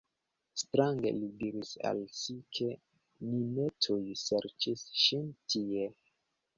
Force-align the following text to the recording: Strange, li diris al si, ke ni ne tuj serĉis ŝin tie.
Strange, 0.61 1.11
li 1.17 1.29
diris 1.41 1.75
al 1.91 2.01
si, 2.21 2.39
ke 2.59 2.71
ni 2.79 3.45
ne 3.53 3.71
tuj 3.87 4.03
serĉis 4.27 4.89
ŝin 5.07 5.33
tie. 5.49 5.91